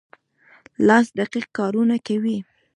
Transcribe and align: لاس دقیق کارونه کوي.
لاس 0.87 1.07
دقیق 1.19 1.47
کارونه 1.57 1.95
کوي. 2.07 2.37